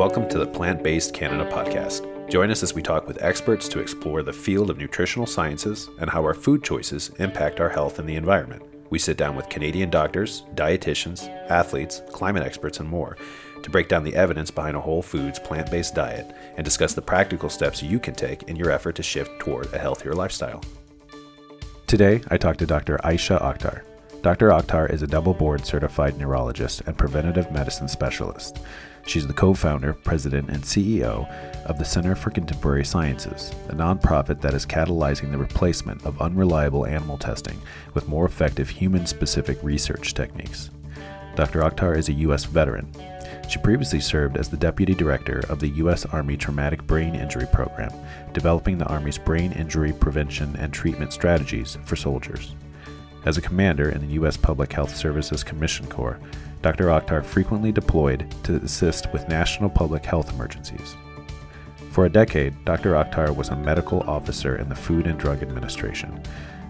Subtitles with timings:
[0.00, 2.30] Welcome to the Plant Based Canada podcast.
[2.30, 6.08] Join us as we talk with experts to explore the field of nutritional sciences and
[6.08, 8.62] how our food choices impact our health and the environment.
[8.88, 13.18] We sit down with Canadian doctors, dietitians, athletes, climate experts, and more
[13.62, 17.02] to break down the evidence behind a whole foods plant based diet and discuss the
[17.02, 20.64] practical steps you can take in your effort to shift toward a healthier lifestyle.
[21.86, 22.96] Today, I talk to Dr.
[23.04, 23.82] Aysha Akhtar.
[24.22, 24.50] Dr.
[24.50, 28.58] Akhtar is a double board certified neurologist and preventative medicine specialist.
[29.06, 31.26] She's the co founder, president, and CEO
[31.64, 36.84] of the Center for Contemporary Sciences, a nonprofit that is catalyzing the replacement of unreliable
[36.84, 37.58] animal testing
[37.94, 40.68] with more effective human specific research techniques.
[41.34, 41.60] Dr.
[41.60, 42.44] Akhtar is a U.S.
[42.44, 42.92] veteran.
[43.48, 46.04] She previously served as the deputy director of the U.S.
[46.04, 47.90] Army Traumatic Brain Injury Program,
[48.34, 52.54] developing the Army's brain injury prevention and treatment strategies for soldiers.
[53.24, 54.36] As a commander in the U.S.
[54.36, 56.18] Public Health Services Commission Corps,
[56.62, 56.86] Dr.
[56.86, 60.96] Akhtar frequently deployed to assist with national public health emergencies.
[61.90, 62.92] For a decade, Dr.
[62.92, 66.22] Akhtar was a medical officer in the Food and Drug Administration,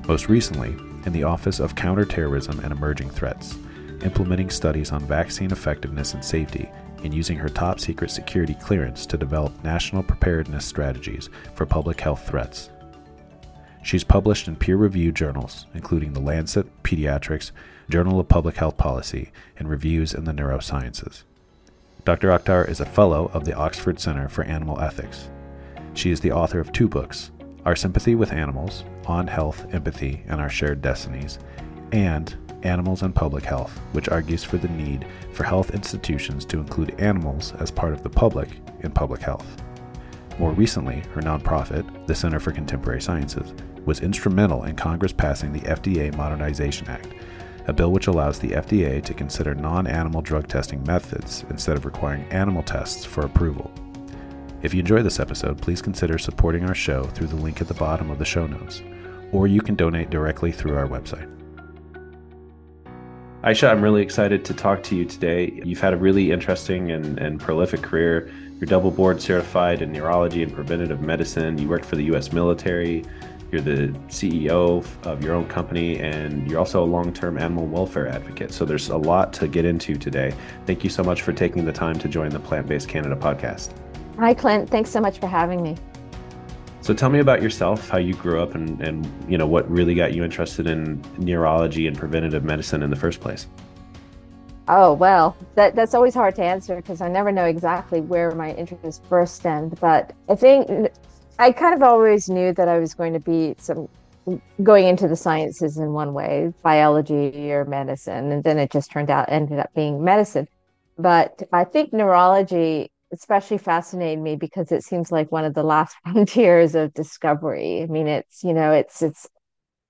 [0.08, 0.70] most recently
[1.06, 3.56] in the Office of Counterterrorism and Emerging Threats,
[4.02, 6.68] implementing studies on vaccine effectiveness and safety
[7.04, 12.26] and using her top secret security clearance to develop national preparedness strategies for public health
[12.26, 12.70] threats.
[13.82, 17.50] She's published in peer reviewed journals, including The Lancet Pediatrics,
[17.88, 21.22] Journal of Public Health Policy, and Reviews in the Neurosciences.
[22.04, 22.28] Dr.
[22.28, 25.28] Akhtar is a fellow of the Oxford Center for Animal Ethics.
[25.94, 27.30] She is the author of two books
[27.64, 31.38] Our Symphony with Animals, On Health, Empathy, and Our Shared Destinies,
[31.92, 36.98] and Animals and Public Health, which argues for the need for health institutions to include
[37.00, 38.48] animals as part of the public
[38.80, 39.62] in public health.
[40.38, 43.52] More recently, her nonprofit, the Center for Contemporary Sciences,
[43.86, 47.08] was instrumental in Congress passing the FDA Modernization Act,
[47.66, 51.84] a bill which allows the FDA to consider non animal drug testing methods instead of
[51.84, 53.70] requiring animal tests for approval.
[54.62, 57.74] If you enjoy this episode, please consider supporting our show through the link at the
[57.74, 58.82] bottom of the show notes,
[59.32, 61.28] or you can donate directly through our website.
[63.42, 65.50] Aysha, I'm really excited to talk to you today.
[65.64, 68.30] You've had a really interesting and, and prolific career.
[68.58, 71.56] You're double board certified in neurology and preventative medicine.
[71.56, 73.02] You worked for the US military.
[73.50, 78.06] You're the CEO of your own company, and you're also a long term animal welfare
[78.06, 78.52] advocate.
[78.52, 80.32] So there's a lot to get into today.
[80.66, 83.72] Thank you so much for taking the time to join the Plant Based Canada podcast.
[84.18, 84.70] Hi, Clint.
[84.70, 85.76] Thanks so much for having me.
[86.82, 89.94] So tell me about yourself, how you grew up, and, and you know what really
[89.94, 93.48] got you interested in neurology and preventative medicine in the first place.
[94.68, 98.52] Oh well, that that's always hard to answer because I never know exactly where my
[98.54, 99.78] interest first stemmed.
[99.80, 100.92] But I think
[101.40, 103.88] I kind of always knew that I was going to be some
[104.62, 109.08] going into the sciences in one way, biology or medicine, and then it just turned
[109.08, 110.46] out ended up being medicine.
[110.98, 115.96] But I think neurology especially fascinated me because it seems like one of the last
[116.04, 117.82] frontiers of discovery.
[117.82, 119.26] I mean, it's you know, it's it's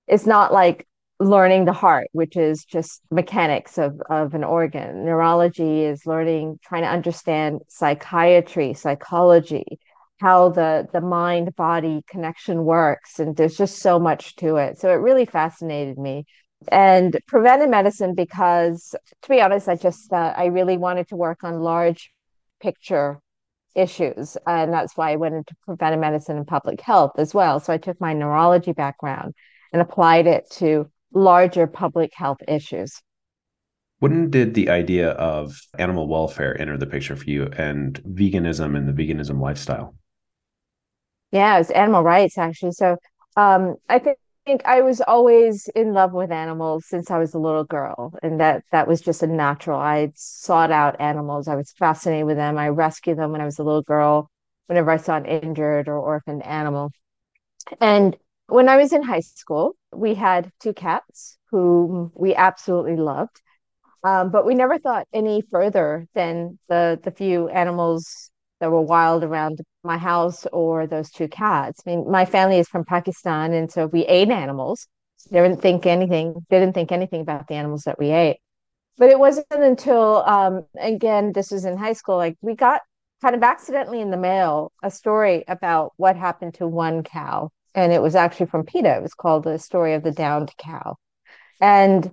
[0.07, 0.87] it's not like
[1.19, 5.05] learning the heart, which is just mechanics of, of an organ.
[5.05, 9.81] Neurology is learning, trying to understand psychiatry, psychology,
[10.21, 14.79] how the the mind body connection works and there's just so much to it.
[14.79, 16.27] So it really fascinated me.
[16.71, 21.43] And preventive medicine because to be honest i just uh, i really wanted to work
[21.43, 22.13] on large
[22.61, 23.21] picture
[23.75, 27.61] issues and that's why i went into preventive medicine and public health as well.
[27.61, 29.35] So i took my neurology background
[29.73, 33.01] and applied it to larger public health issues.
[34.01, 38.89] When did the idea of animal welfare enter the picture for you and veganism and
[38.89, 39.95] the veganism lifestyle
[41.31, 42.73] yeah, it was animal rights actually.
[42.73, 42.97] So
[43.37, 47.39] um, I think, think I was always in love with animals since I was a
[47.39, 49.79] little girl, and that that was just a natural.
[49.79, 51.49] I sought out animals.
[51.49, 52.59] I was fascinated with them.
[52.59, 54.31] I rescued them when I was a little girl.
[54.67, 56.91] Whenever I saw an injured or orphaned animal,
[57.81, 63.41] and when I was in high school, we had two cats whom we absolutely loved.
[64.05, 69.25] Um, but we never thought any further than the the few animals that were wild
[69.25, 71.83] around my house or those two cats.
[71.87, 74.87] I mean, my family is from Pakistan, and so we ate animals.
[75.31, 76.47] They didn't think anything.
[76.51, 78.39] Didn't think anything about the animals that we ate.
[78.99, 82.17] But it wasn't until um, again, this was in high school.
[82.17, 82.83] Like we got
[83.23, 87.93] kind of accidentally in the mail a story about what happened to one cow, and
[87.93, 88.97] it was actually from PETA.
[88.97, 90.97] It was called "The Story of the Downed Cow,"
[91.61, 92.13] and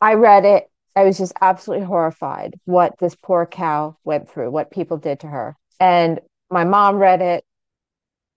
[0.00, 4.72] I read it I was just absolutely horrified what this poor cow went through, what
[4.72, 5.56] people did to her.
[5.78, 6.18] And
[6.50, 7.44] my mom read it,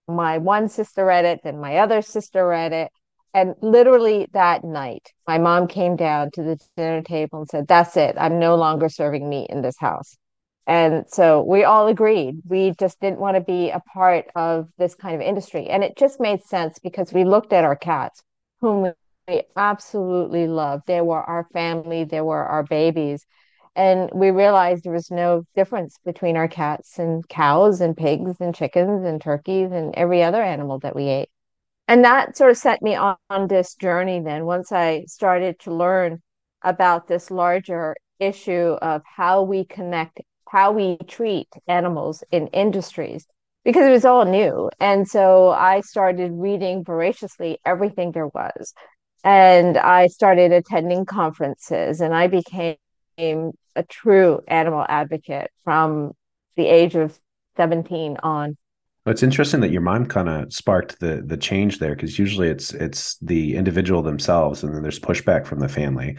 [0.08, 2.90] my one sister read it, then my other sister read it.
[3.34, 7.96] And literally that night, my mom came down to the dinner table and said, That's
[7.96, 8.16] it.
[8.18, 10.16] I'm no longer serving meat in this house.
[10.66, 14.94] And so we all agreed we just didn't want to be a part of this
[14.94, 15.68] kind of industry.
[15.68, 18.22] And it just made sense because we looked at our cats,
[18.60, 18.92] whom
[19.28, 20.84] we absolutely loved.
[20.86, 23.26] They were our family, they were our babies.
[23.74, 28.54] And we realized there was no difference between our cats and cows and pigs and
[28.54, 31.30] chickens and turkeys and every other animal that we ate.
[31.88, 35.74] And that sort of set me on, on this journey then once I started to
[35.74, 36.22] learn
[36.62, 43.26] about this larger issue of how we connect how we treat animals in industries
[43.64, 44.68] because it was all new.
[44.80, 48.74] And so I started reading voraciously everything there was.
[49.24, 52.76] And I started attending conferences and I became
[53.18, 56.12] a true animal advocate from
[56.56, 57.18] the age of
[57.56, 58.56] 17 on.
[59.04, 62.48] Well, it's interesting that your mom kind of sparked the the change there because usually
[62.48, 66.16] it's it's the individual themselves and then there's pushback from the family.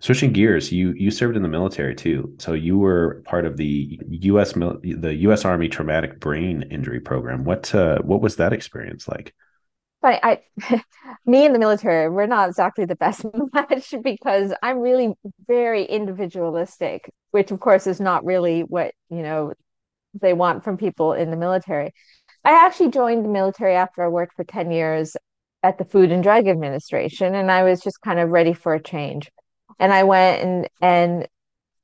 [0.00, 2.34] Switching gears you you served in the military too.
[2.38, 7.44] So you were part of the us the us army traumatic brain injury program.
[7.44, 9.34] What uh, what was that experience like
[10.04, 10.82] I, I
[11.26, 15.14] me in the military we're not exactly the best match because i'm really
[15.46, 19.52] very individualistic which of course is not really what you know
[20.20, 21.92] they want from people in the military.
[22.44, 25.16] I actually joined the military after i worked for 10 years
[25.62, 28.82] at the food and drug administration and i was just kind of ready for a
[28.82, 29.30] change.
[29.78, 31.28] And I went and and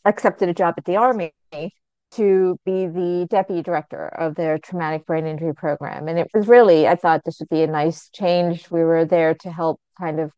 [0.05, 1.33] accepted a job at the army
[2.13, 6.09] to be the deputy director of their traumatic brain injury program.
[6.09, 8.71] And it was really, I thought this would be a nice change.
[8.71, 10.33] We were there to help kind of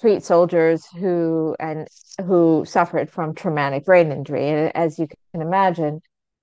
[0.00, 1.86] treat soldiers who and
[2.26, 4.48] who suffered from traumatic brain injury.
[4.48, 6.00] And as you can imagine,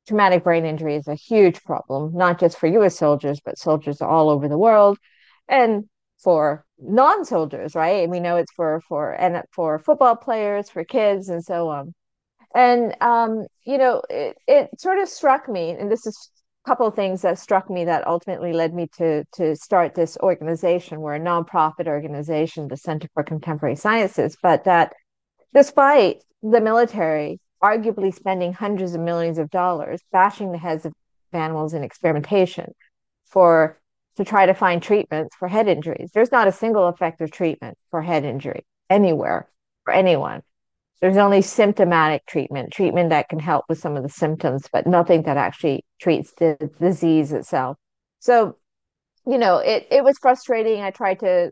[0.08, 4.30] traumatic brain injury is a huge problem, not just for US soldiers, but soldiers all
[4.30, 4.98] over the world.
[5.48, 5.86] And
[6.24, 8.04] for non-soldiers, right?
[8.04, 11.94] And we know it's for for and for football players, for kids, and so on.
[12.56, 16.32] And um, you know, it, it sort of struck me, and this is
[16.66, 20.18] a couple of things that struck me that ultimately led me to to start this
[20.22, 21.02] organization.
[21.02, 24.94] We're a nonprofit organization, the Center for Contemporary Sciences, but that
[25.54, 30.94] despite the military arguably spending hundreds of millions of dollars bashing the heads of
[31.34, 32.74] animals in experimentation
[33.26, 33.78] for
[34.18, 36.12] to try to find treatments for head injuries.
[36.14, 39.50] There's not a single effective treatment for head injury anywhere
[39.86, 40.42] for anyone.
[41.02, 45.24] There's only symptomatic treatment, treatment that can help with some of the symptoms, but nothing
[45.24, 47.78] that actually treats the disease itself.
[48.20, 48.58] So,
[49.26, 50.82] you know, it, it was frustrating.
[50.82, 51.52] I tried to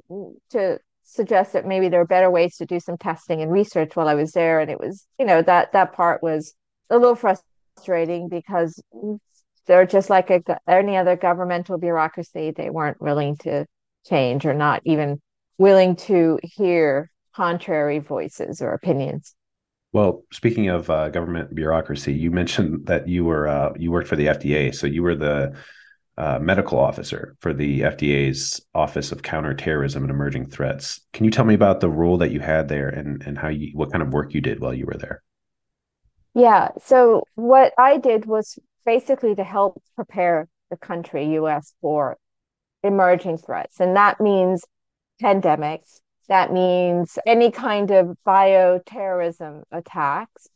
[0.51, 4.09] to suggest that maybe there are better ways to do some testing and research while
[4.09, 4.59] I was there.
[4.59, 6.53] And it was, you know, that that part was
[6.89, 8.81] a little frustrating because
[9.65, 12.51] they're just like a, any other governmental bureaucracy.
[12.51, 13.65] They weren't willing to
[14.09, 15.21] change or not even
[15.57, 19.35] willing to hear contrary voices or opinions.
[19.93, 24.15] Well, speaking of uh, government bureaucracy, you mentioned that you were uh, you worked for
[24.15, 25.55] the FDA, so you were the
[26.17, 30.99] uh, medical officer for the FDA's Office of Counterterrorism and Emerging Threats.
[31.13, 33.71] Can you tell me about the role that you had there and and how you
[33.75, 35.21] what kind of work you did while you were there?
[36.33, 42.17] Yeah, so what I did was basically to help prepare the country, US, for
[42.83, 43.79] emerging threats.
[43.79, 44.65] And that means
[45.21, 50.47] pandemics, that means any kind of bioterrorism attacks,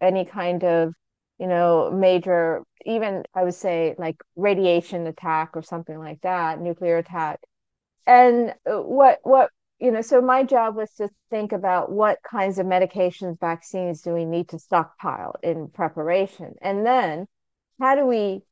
[0.00, 0.94] any kind of,
[1.38, 6.98] you know, major, even I would say like radiation attack or something like that, nuclear
[6.98, 7.40] attack.
[8.06, 12.66] And what, what, you know, so my job was to think about what kinds of
[12.66, 16.54] medications, vaccines do we need to stockpile in preparation.
[16.60, 17.26] And then
[17.78, 18.42] how do we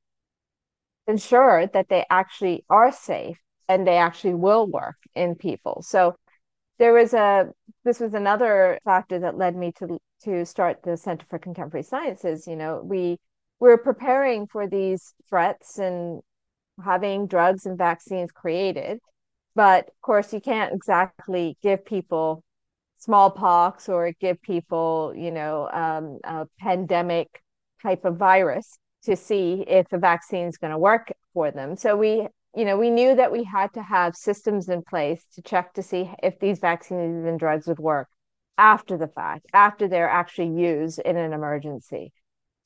[1.09, 6.15] ensure that they actually are safe and they actually will work in people so
[6.79, 7.49] there was a
[7.85, 12.47] this was another factor that led me to to start the center for contemporary sciences
[12.47, 13.19] you know we
[13.61, 16.21] we're preparing for these threats and
[16.85, 18.99] having drugs and vaccines created
[19.55, 22.43] but of course you can't exactly give people
[22.99, 27.43] smallpox or give people you know um, a pandemic
[27.83, 31.77] type of virus to see if the vaccine is going to work for them.
[31.77, 32.27] So we,
[32.59, 35.83] you know, we knew that we had to have systems in place to check to
[35.83, 38.09] see if these vaccines and drugs would work
[38.59, 42.13] after the fact, after they're actually used in an emergency.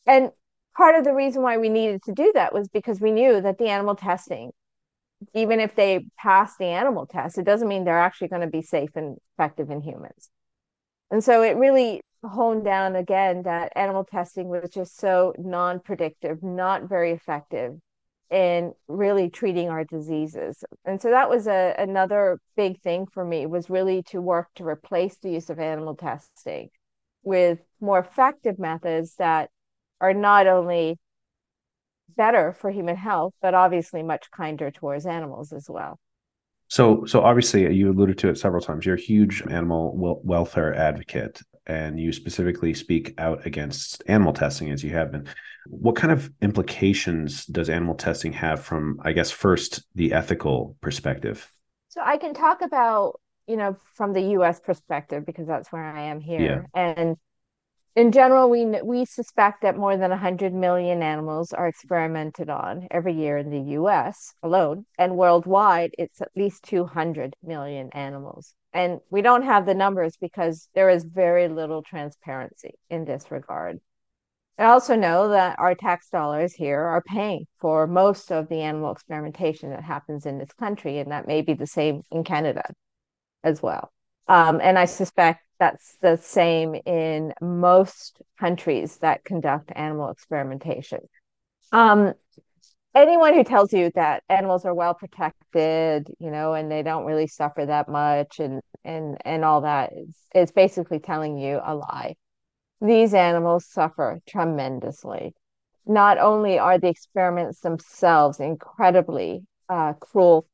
[0.07, 0.31] And
[0.75, 3.59] part of the reason why we needed to do that was because we knew that
[3.59, 4.53] the animal testing,
[5.35, 8.63] even if they pass the animal test, it doesn't mean they're actually going to be
[8.63, 10.31] safe and effective in humans.
[11.11, 16.89] And so it really honed down again that animal testing was just so non-predictive, not
[16.89, 17.75] very effective
[18.33, 20.65] in really treating our diseases.
[20.87, 24.67] And so that was a, another big thing for me was really to work to
[24.67, 26.71] replace the use of animal testing
[27.23, 29.51] with more effective methods that
[30.01, 30.99] are not only
[32.17, 35.99] better for human health, but obviously much kinder towards animals as well.
[36.73, 38.87] So, so obviously, you alluded to it several times.
[38.87, 39.93] You're a huge animal
[40.25, 45.29] welfare advocate, and you specifically speak out against animal testing, as you have been.
[45.67, 51.53] What kind of implications does animal testing have from, I guess, first the ethical perspective?
[51.91, 54.59] So, I can talk about, you know, from the U.S.
[54.59, 56.81] perspective because that's where I am here, yeah.
[56.97, 57.19] and
[57.95, 63.13] in general, we we suspect that more than 100 million animals are experimented on every
[63.13, 68.55] year in the US alone, and worldwide it's at least 200 million animals.
[68.73, 73.79] And we don't have the numbers because there is very little transparency in this regard.
[74.59, 78.93] I also know that our tax dollars here are paying for most of the animal
[78.93, 82.63] experimentation that happens in this country, and that may be the same in Canada
[83.45, 83.93] as well.
[84.29, 90.99] Um, and I suspect that's the same in most countries that conduct animal experimentation.
[91.71, 92.15] Um,
[92.97, 97.29] anyone who tells you that animals are well protected, you know, and they don't really
[97.29, 102.17] suffer that much and and and all that is is basically telling you a lie.
[102.81, 105.33] These animals suffer tremendously.
[105.87, 110.49] Not only are the experiments themselves incredibly uh, cruel,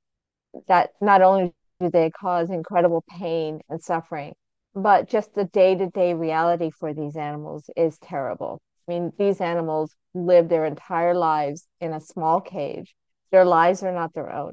[0.67, 4.35] that not only do they cause incredible pain and suffering,
[4.83, 8.61] but just the day-to-day reality for these animals is terrible.
[8.87, 12.95] I mean, these animals live their entire lives in a small cage.
[13.31, 14.53] Their lives are not their own.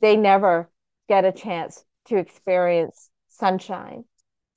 [0.00, 0.70] They never
[1.08, 4.04] get a chance to experience sunshine,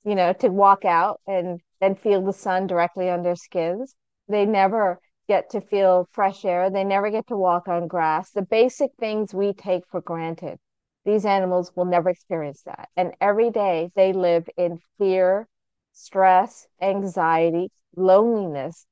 [0.04, 3.94] you know, to walk out and and feel the sun directly on their skins.
[4.28, 6.70] They never get to feel fresh air.
[6.70, 8.30] They never get to walk on grass.
[8.30, 10.58] The basic things we take for granted
[11.04, 12.88] these animals will never experience that.
[12.96, 15.48] And every day they live in fear,
[15.92, 18.86] stress, anxiety, loneliness,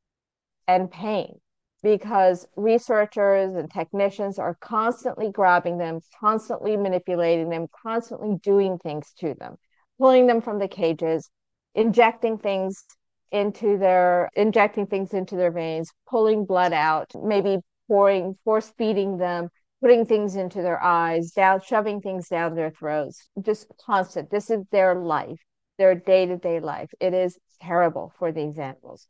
[0.66, 1.40] and pain
[1.82, 9.34] because researchers and technicians are constantly grabbing them, constantly manipulating them, constantly doing things to
[9.34, 9.56] them,
[9.98, 11.30] pulling them from the cages,
[11.74, 12.84] injecting things
[13.30, 19.48] into their injecting things into their veins, pulling blood out, maybe pouring force feeding them
[19.80, 24.30] putting things into their eyes, down, shoving things down their throats, just constant.
[24.30, 25.40] This is their life,
[25.78, 26.90] their day to day life.
[27.00, 29.06] It is terrible for these animals.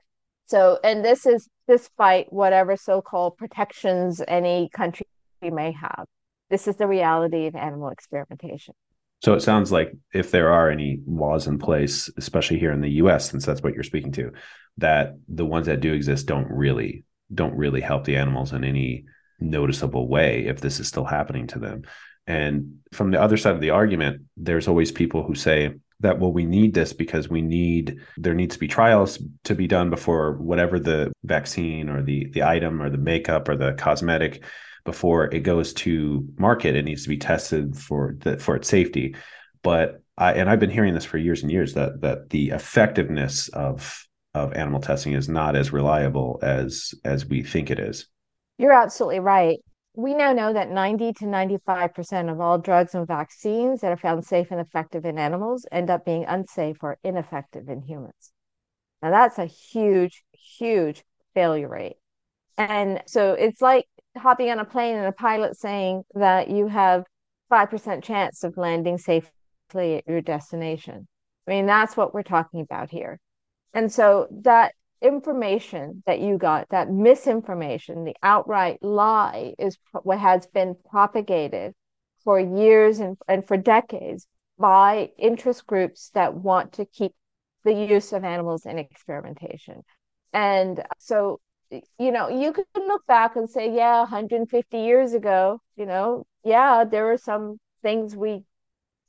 [0.46, 5.06] So, and this is despite whatever so called protections any country
[5.42, 6.06] may have.
[6.50, 8.74] This is the reality of animal experimentation.
[9.20, 12.92] So it sounds like if there are any laws in place, especially here in the
[13.02, 14.32] US, since that's what you're speaking to,
[14.78, 19.04] that the ones that do exist don't really don't really help the animals in any
[19.40, 21.82] noticeable way if this is still happening to them.
[22.26, 26.32] And from the other side of the argument, there's always people who say that, well,
[26.32, 30.34] we need this because we need, there needs to be trials to be done before
[30.34, 34.44] whatever the vaccine or the, the item or the makeup or the cosmetic
[34.84, 36.76] before it goes to market.
[36.76, 39.16] It needs to be tested for the, for its safety.
[39.62, 43.48] But I, and I've been hearing this for years and years that, that the effectiveness
[43.48, 48.06] of, of animal testing is not as reliable as, as we think it is.
[48.58, 49.60] You're absolutely right.
[49.94, 54.24] We now know that 90 to 95% of all drugs and vaccines that are found
[54.24, 58.32] safe and effective in animals end up being unsafe or ineffective in humans.
[59.02, 61.96] Now, that's a huge, huge failure rate.
[62.56, 63.86] And so it's like
[64.16, 67.04] hopping on a plane and a pilot saying that you have
[67.50, 71.06] 5% chance of landing safely at your destination.
[71.46, 73.18] I mean, that's what we're talking about here.
[73.72, 80.46] And so that information that you got, that misinformation, the outright lie, is what has
[80.46, 81.74] been propagated
[82.24, 84.26] for years and, and for decades
[84.58, 87.12] by interest groups that want to keep
[87.64, 89.82] the use of animals in experimentation.
[90.32, 91.40] And so,
[91.70, 96.84] you know, you can look back and say, yeah, 150 years ago, you know, yeah,
[96.84, 98.44] there were some things we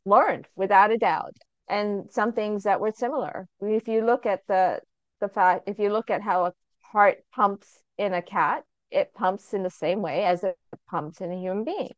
[0.06, 1.36] learned without a doubt
[1.68, 3.48] and some things that were similar.
[3.62, 4.82] If you look at the
[5.20, 9.54] the fact if you look at how a heart pumps in a cat, it pumps
[9.54, 10.58] in the same way as it
[10.90, 11.94] pumps in a human being.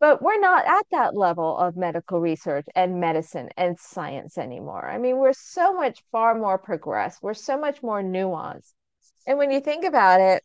[0.00, 4.88] But we're not at that level of medical research and medicine and science anymore.
[4.88, 7.20] I mean, we're so much far more progressed.
[7.20, 8.74] We're so much more nuanced.
[9.26, 10.44] And when you think about it,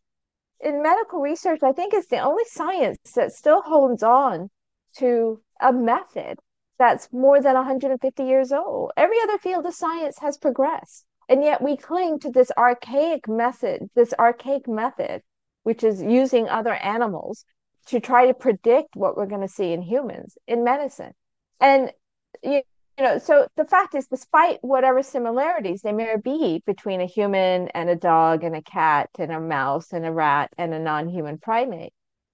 [0.59, 4.49] in medical research, I think it's the only science that still holds on
[4.97, 6.39] to a method
[6.79, 8.91] that's more than 150 years old.
[8.97, 11.05] Every other field of science has progressed.
[11.33, 15.23] And yet we cling to this archaic method, this archaic method,
[15.63, 17.43] which is using other animals
[17.87, 21.13] to try to predict what we're going to see in humans in medicine.
[21.59, 21.91] And
[22.43, 22.61] you
[22.99, 27.67] you know, so the fact is, despite whatever similarities there may be between a human
[27.69, 31.39] and a dog and a cat and a mouse and a rat and a non-human
[31.39, 31.93] primate,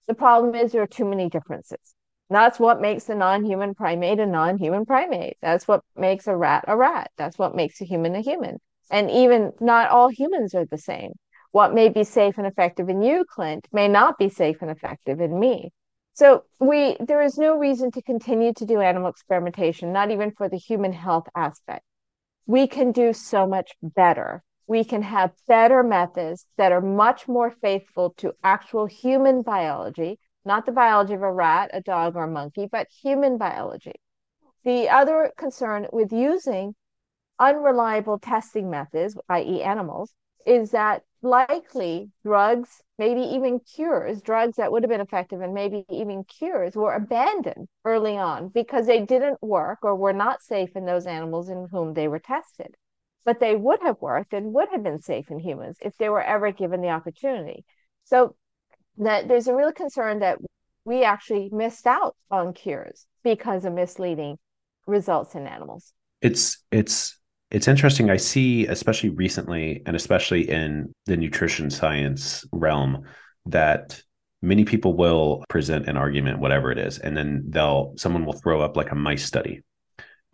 [0.09, 1.95] the problem is there are too many differences.
[2.29, 5.37] That's what makes a non-human primate a non-human primate.
[5.41, 7.11] That's what makes a rat a rat.
[7.15, 8.59] That's what makes a human a human.
[8.89, 11.13] And even not all humans are the same.
[11.51, 15.19] What may be safe and effective in you, Clint, may not be safe and effective
[15.19, 15.71] in me.
[16.13, 20.49] So we there is no reason to continue to do animal experimentation, not even for
[20.49, 21.85] the human health aspect.
[22.45, 24.43] We can do so much better.
[24.67, 30.65] We can have better methods that are much more faithful to actual human biology, not
[30.65, 33.95] the biology of a rat, a dog, or a monkey, but human biology.
[34.63, 36.75] The other concern with using
[37.39, 40.13] unreliable testing methods, i.e., animals,
[40.45, 45.85] is that likely drugs, maybe even cures, drugs that would have been effective and maybe
[45.89, 50.85] even cures were abandoned early on because they didn't work or were not safe in
[50.85, 52.75] those animals in whom they were tested.
[53.25, 56.23] But they would have worked and would have been safe in humans if they were
[56.23, 57.65] ever given the opportunity.
[58.05, 58.35] So
[58.97, 60.39] that there's a real concern that
[60.85, 64.37] we actually missed out on cures because of misleading
[64.87, 65.93] results in animals.
[66.21, 67.18] It's it's
[67.51, 68.09] it's interesting.
[68.09, 73.05] I see, especially recently, and especially in the nutrition science realm,
[73.47, 74.01] that
[74.41, 78.61] many people will present an argument, whatever it is, and then they'll someone will throw
[78.61, 79.63] up like a mice study,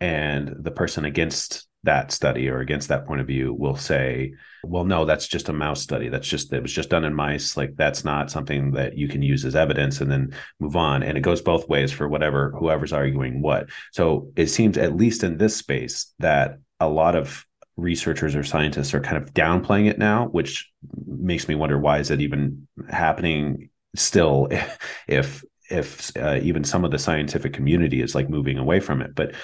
[0.00, 4.84] and the person against that study or against that point of view will say, well,
[4.84, 6.08] no, that's just a mouse study.
[6.08, 7.56] That's just, it was just done in mice.
[7.56, 11.02] Like that's not something that you can use as evidence and then move on.
[11.02, 13.70] And it goes both ways for whatever, whoever's arguing what.
[13.92, 18.94] So it seems, at least in this space, that a lot of researchers or scientists
[18.94, 20.70] are kind of downplaying it now, which
[21.06, 24.48] makes me wonder why is it even happening still
[25.08, 29.14] if if uh, even some of the scientific community is like moving away from it.
[29.14, 29.34] But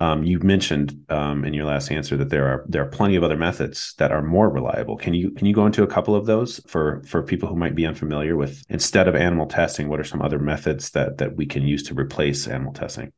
[0.00, 3.24] um, you mentioned um, in your last answer that there are there are plenty of
[3.24, 4.96] other methods that are more reliable.
[4.96, 7.74] Can you can you go into a couple of those for for people who might
[7.74, 9.88] be unfamiliar with instead of animal testing?
[9.88, 13.12] What are some other methods that that we can use to replace animal testing?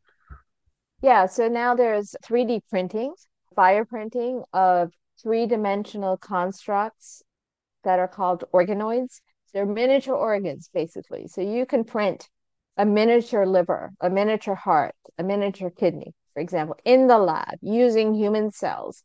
[1.02, 3.14] Yeah, so now there's 3D printing
[3.60, 4.90] bioprinting of
[5.22, 7.22] three dimensional constructs
[7.84, 9.20] that are called organoids.
[9.52, 11.26] They're miniature organs, basically.
[11.26, 12.28] So you can print
[12.78, 18.14] a miniature liver, a miniature heart, a miniature kidney, for example, in the lab using
[18.14, 19.02] human cells.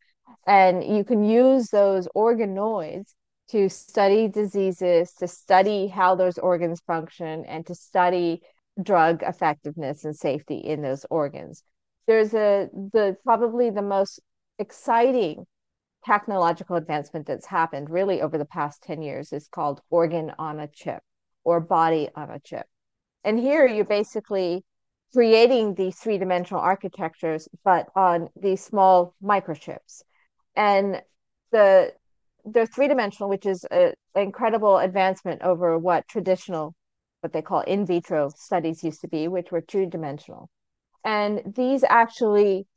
[0.47, 3.13] And you can use those organoids
[3.49, 8.41] to study diseases, to study how those organs function, and to study
[8.81, 11.63] drug effectiveness and safety in those organs.
[12.07, 14.19] There's a the probably the most
[14.59, 15.45] exciting
[16.05, 20.67] technological advancement that's happened really over the past 10 years is called organ on a
[20.67, 21.01] chip
[21.43, 22.65] or body on a chip.
[23.23, 24.63] And here you're basically
[25.13, 30.03] creating these three dimensional architectures, but on these small microchips.
[30.55, 31.01] And
[31.51, 31.93] the
[32.45, 36.75] they're three dimensional, which is an incredible advancement over what traditional,
[37.21, 40.49] what they call in vitro studies used to be, which were two dimensional.
[41.03, 42.67] And these actually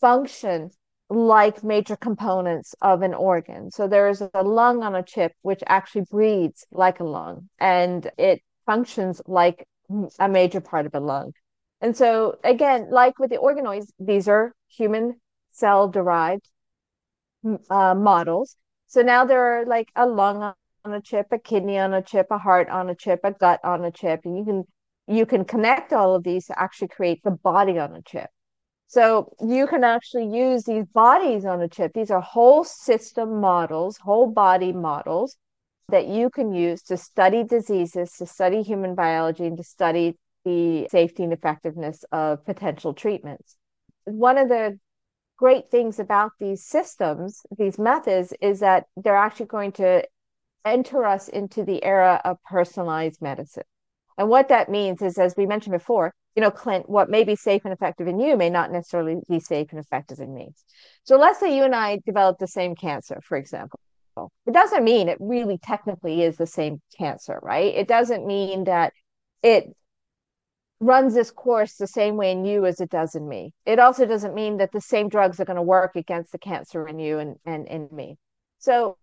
[0.00, 0.70] function
[1.10, 3.70] like major components of an organ.
[3.72, 8.08] So there is a lung on a chip which actually breathes like a lung and
[8.16, 9.66] it functions like
[10.20, 11.32] a major part of a lung.
[11.80, 15.20] And so again, like with the organoids, these are human
[15.50, 16.48] cell derived
[17.70, 18.56] uh, models.
[18.86, 20.42] So now there are like a lung
[20.84, 23.60] on a chip, a kidney on a chip, a heart on a chip, a gut
[23.64, 24.64] on a chip, and you can
[25.08, 28.30] you can connect all of these to actually create the body on a chip.
[28.90, 31.92] So you can actually use these bodies on a chip.
[31.94, 35.36] These are whole system models, whole body models
[35.90, 40.88] that you can use to study diseases, to study human biology, and to study the
[40.90, 43.54] safety and effectiveness of potential treatments.
[44.06, 44.80] One of the
[45.36, 50.02] great things about these systems, these methods, is that they're actually going to
[50.64, 53.62] enter us into the era of personalized medicine.
[54.18, 57.36] And what that means is, as we mentioned before, you know, Clint, what may be
[57.36, 60.50] safe and effective in you may not necessarily be safe and effective in me.
[61.04, 63.80] So let's say you and I develop the same cancer, for example.
[64.46, 67.74] It doesn't mean it really technically is the same cancer, right?
[67.74, 68.92] It doesn't mean that
[69.42, 69.74] it
[70.80, 73.52] runs this course the same way in you as it does in me.
[73.66, 76.86] It also doesn't mean that the same drugs are going to work against the cancer
[76.86, 78.16] in you and, and in me.
[78.58, 78.98] So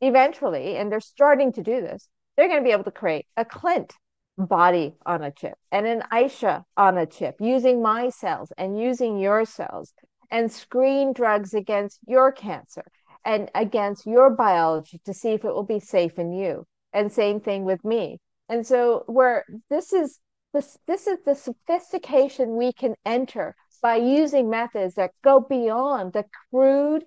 [0.00, 3.44] eventually, and they're starting to do this, they're going to be able to create a
[3.44, 3.92] Clint
[4.38, 9.18] body on a chip and an Aysha on a chip using my cells and using
[9.18, 9.92] your cells
[10.30, 12.84] and screen drugs against your cancer
[13.24, 16.66] and against your biology to see if it will be safe in you.
[16.92, 18.20] And same thing with me.
[18.48, 20.18] And so where this is
[20.52, 26.24] this this is the sophistication we can enter by using methods that go beyond the
[26.50, 27.04] crude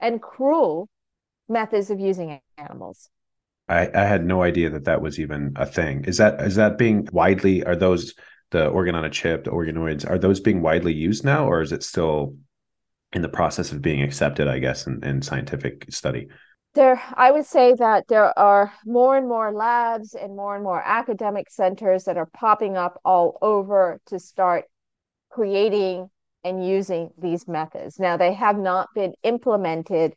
[0.00, 0.88] and cruel
[1.48, 3.08] methods of using animals.
[3.70, 6.04] I, I had no idea that that was even a thing.
[6.04, 7.64] Is that is that being widely?
[7.64, 8.14] Are those
[8.50, 11.70] the organ on a chip, the organoids, are those being widely used now, or is
[11.70, 12.36] it still
[13.12, 14.48] in the process of being accepted?
[14.48, 16.28] I guess in, in scientific study.
[16.74, 20.82] There, I would say that there are more and more labs and more and more
[20.84, 24.66] academic centers that are popping up all over to start
[25.30, 26.10] creating
[26.44, 27.98] and using these methods.
[27.98, 30.14] Now, they have not been implemented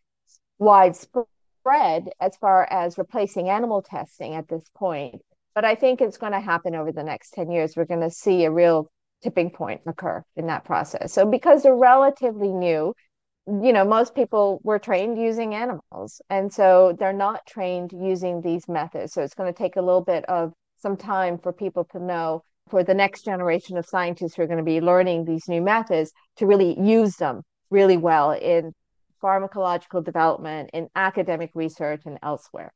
[0.60, 1.26] widespread
[1.66, 5.22] as far as replacing animal testing at this point,
[5.56, 7.76] but I think it's going to happen over the next 10 years.
[7.76, 8.90] We're going to see a real
[9.22, 11.14] tipping point occur in that process.
[11.14, 12.94] So, because they're relatively new,
[13.48, 18.68] you know, most people were trained using animals, and so they're not trained using these
[18.68, 19.14] methods.
[19.14, 22.44] So, it's going to take a little bit of some time for people to know
[22.70, 26.12] for the next generation of scientists who are going to be learning these new methods
[26.38, 28.74] to really use them really well in
[29.24, 32.74] pharmacological development, in academic research, and elsewhere.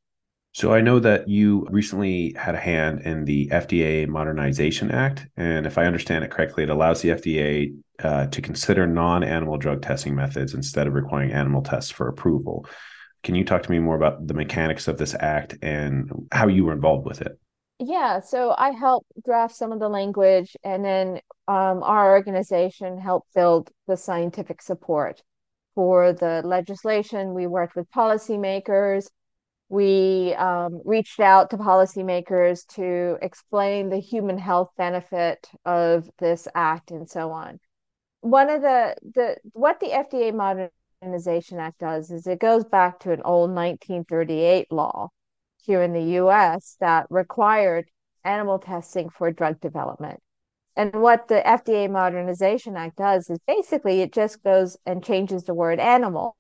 [0.54, 5.68] So I know that you recently had a hand in the FDA Modernization Act, and
[5.68, 10.16] if I understand it correctly, it allows the FDA uh, to consider non-animal drug testing
[10.16, 12.66] methods instead of requiring animal tests for approval.
[13.22, 16.66] Can you talk to me more about the mechanics of this act and how you
[16.66, 17.38] were involved with it?
[17.80, 23.32] Yeah, so I helped draft some of the language, and then um, our organization helped
[23.36, 25.22] build the scientific support
[25.78, 27.36] for the legislation.
[27.36, 29.06] We worked with policymakers.
[29.70, 36.90] We um, reached out to policymakers to explain the human health benefit of this act
[36.90, 37.60] and so on.
[38.22, 43.12] One of the the what the FDA Modernization Act does is it goes back to
[43.12, 45.10] an old 1938 law
[45.58, 47.86] here in the US that required
[48.24, 50.22] animal testing for drug development.
[50.78, 55.56] And what the FDA Modernization Act does is basically it just goes and changes the
[55.56, 56.36] word animal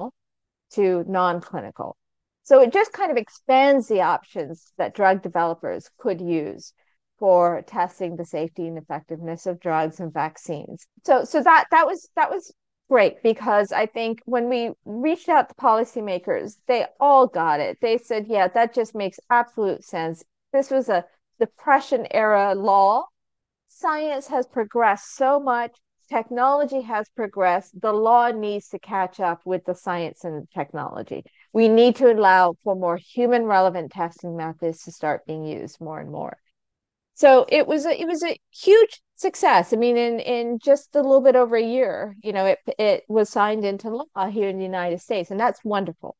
[0.73, 1.97] to non clinical.
[2.43, 6.71] So it just kind of expands the options that drug developers could use
[7.17, 10.85] for testing the safety and effectiveness of drugs and vaccines.
[11.03, 12.53] So so that that was that was
[12.89, 17.79] great because I think when we reached out to policymakers, they all got it.
[17.81, 20.23] They said, yeah, that just makes absolute sense.
[20.53, 21.05] This was a
[21.39, 23.07] depression era law.
[23.79, 25.77] Science has progressed so much,
[26.09, 27.79] technology has progressed.
[27.79, 31.23] The law needs to catch up with the science and technology.
[31.53, 35.99] We need to allow for more human relevant testing methods to start being used more
[35.99, 36.37] and more.
[37.13, 39.73] So it was a, it was a huge success.
[39.73, 43.03] I mean, in in just a little bit over a year, you know, it it
[43.07, 46.15] was signed into law here in the United States, and that's wonderful.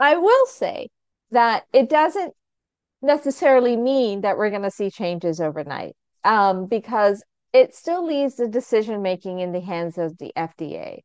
[0.00, 0.88] I will say
[1.32, 2.32] that it doesn't
[3.02, 8.48] necessarily mean that we're going to see changes overnight, um, because it still leaves the
[8.48, 11.00] decision making in the hands of the FDA,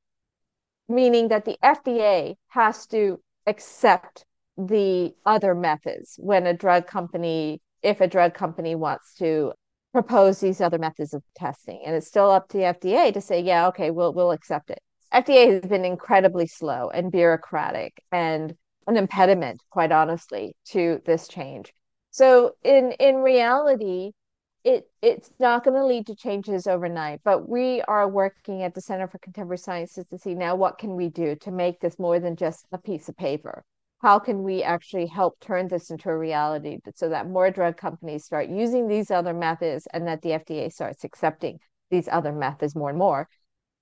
[0.89, 4.25] meaning that the FDA has to accept
[4.57, 9.51] the other methods when a drug company if a drug company wants to
[9.91, 11.81] propose these other methods of testing.
[11.85, 14.79] And it's still up to the FDA to say, yeah, okay, we'll we'll accept it.
[15.13, 18.53] FDA has been incredibly slow and bureaucratic and
[18.87, 21.73] an impediment, quite honestly, to this change.
[22.11, 24.11] So in in reality,
[24.63, 28.81] it it's not going to lead to changes overnight, but we are working at the
[28.81, 32.19] Center for Contemporary Sciences to see now what can we do to make this more
[32.19, 33.63] than just a piece of paper
[34.03, 38.25] how can we actually help turn this into a reality so that more drug companies
[38.25, 41.57] start using these other methods and that the FDA starts accepting
[41.89, 43.29] these other methods more and more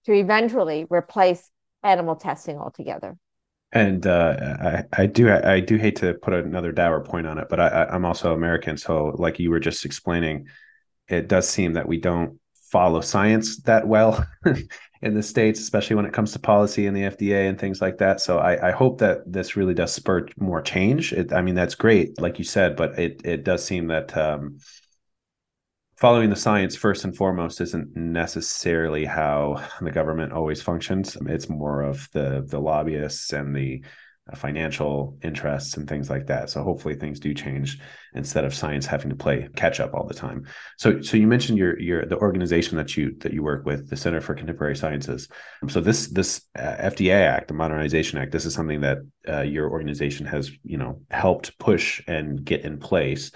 [0.06, 1.50] to eventually replace
[1.82, 3.18] animal testing altogether.
[3.74, 7.48] And uh, I, I do I do hate to put another dour point on it,
[7.50, 10.46] but I, I'm also American, so like you were just explaining,
[11.08, 12.40] it does seem that we don't
[12.72, 14.26] follow science that well
[15.02, 17.98] in the states, especially when it comes to policy and the FDA and things like
[17.98, 18.22] that.
[18.22, 21.12] So I, I hope that this really does spur more change.
[21.12, 24.60] It, I mean, that's great, like you said, but it it does seem that um,
[25.98, 31.18] following the science first and foremost isn't necessarily how the government always functions.
[31.28, 33.84] It's more of the the lobbyists and the
[34.36, 36.50] financial interests and things like that.
[36.50, 37.80] So hopefully things do change
[38.14, 40.46] instead of science having to play catch up all the time.
[40.78, 43.98] So so you mentioned your your the organization that you that you work with, the
[43.98, 45.28] Center for Contemporary Sciences.
[45.68, 49.70] So this this uh, FDA Act, the Modernization Act, this is something that uh, your
[49.70, 53.32] organization has you know helped push and get in place.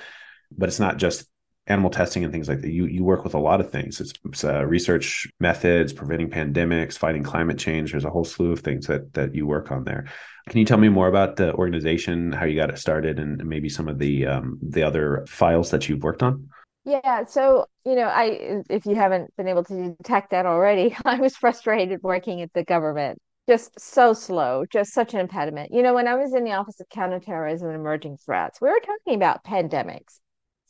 [0.55, 1.27] But it's not just
[1.67, 2.71] animal testing and things like that.
[2.71, 3.99] You you work with a lot of things.
[3.99, 7.91] It's, it's uh, research methods, preventing pandemics, fighting climate change.
[7.91, 10.05] There's a whole slew of things that that you work on there.
[10.49, 13.69] Can you tell me more about the organization, how you got it started, and maybe
[13.69, 16.49] some of the um, the other files that you've worked on?
[16.85, 21.19] Yeah, so you know, I if you haven't been able to detect that already, I
[21.19, 23.19] was frustrated working at the government.
[23.47, 25.71] Just so slow, just such an impediment.
[25.71, 28.79] You know, when I was in the Office of Counterterrorism and Emerging Threats, we were
[28.79, 30.19] talking about pandemics,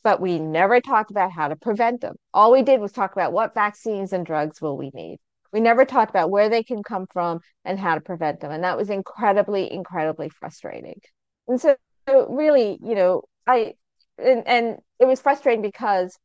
[0.06, 2.16] but we never talked about how to prevent them.
[2.32, 5.18] All we did was talk about what vaccines and drugs will we need.
[5.52, 8.52] We never talked about where they can come from and how to prevent them.
[8.52, 11.02] And that was incredibly, incredibly frustrating.
[11.48, 11.76] And so,
[12.08, 13.74] so really, you know, I
[14.20, 16.20] and, and it was frustrating because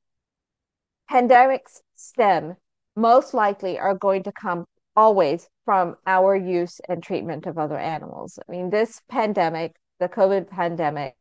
[1.11, 2.57] pandemics stem
[2.97, 8.39] most likely are going to come always from our use and treatment of other animals.
[8.47, 11.15] I mean, this pandemic, the COVID pandemic,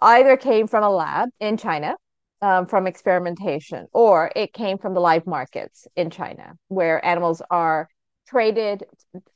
[0.00, 1.96] either came from a lab in China
[2.42, 7.88] um, from experimentation, or it came from the live markets in China, where animals are
[8.26, 8.84] traded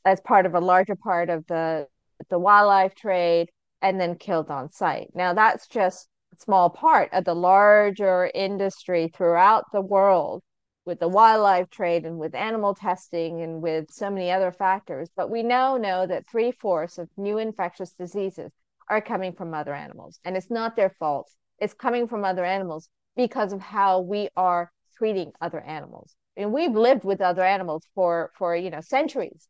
[0.05, 1.87] as part of a larger part of the
[2.31, 3.50] the wildlife trade
[3.83, 5.09] and then killed on site.
[5.14, 10.42] Now that's just a small part of the larger industry throughout the world
[10.87, 15.09] with the wildlife trade and with animal testing and with so many other factors.
[15.16, 18.53] But we now know that three fourths of new infectious diseases
[18.88, 20.18] are coming from other animals.
[20.25, 21.31] And it's not their fault.
[21.59, 26.14] It's coming from other animals because of how we are treating other animals.
[26.37, 29.49] And we've lived with other animals for for you know centuries.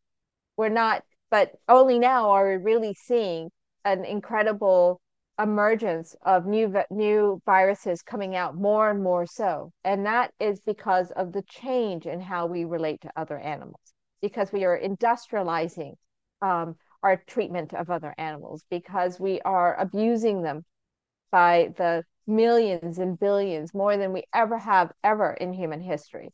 [0.57, 3.51] We're not, but only now are we really seeing
[3.85, 5.01] an incredible
[5.39, 11.11] emergence of new new viruses coming out more and more so and that is because
[11.17, 15.95] of the change in how we relate to other animals because we are industrializing
[16.41, 20.65] um, our treatment of other animals because we are abusing them
[21.31, 26.31] by the millions and billions more than we ever have ever in human history.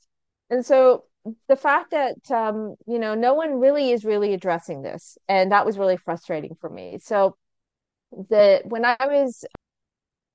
[0.48, 1.04] And so
[1.48, 5.66] the fact that um, you know no one really is really addressing this and that
[5.66, 6.98] was really frustrating for me.
[7.02, 7.36] So
[8.12, 9.44] the when I was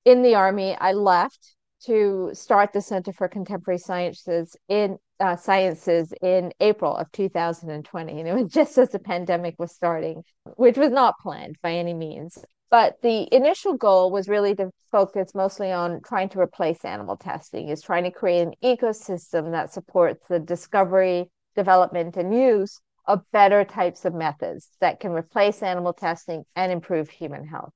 [0.04, 6.12] in the army, I left to start the Center for Contemporary Sciences in uh, Sciences
[6.22, 10.22] in April of 2020, and it was just as the pandemic was starting,
[10.56, 12.38] which was not planned by any means.
[12.70, 17.68] But the initial goal was really to focus mostly on trying to replace animal testing,
[17.68, 23.64] is trying to create an ecosystem that supports the discovery, development, and use of better
[23.64, 27.72] types of methods that can replace animal testing and improve human health.